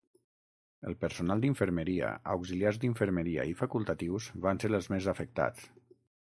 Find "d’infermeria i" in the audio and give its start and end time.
2.85-3.55